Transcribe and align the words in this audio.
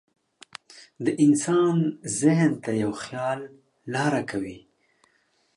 د 1.03 1.07
انسان 1.25 1.75
ذهن 2.21 2.51
ته 2.63 2.71
یو 2.83 2.91
خیال 3.03 3.39
لاره 3.93 4.21
کوي. 4.29 4.59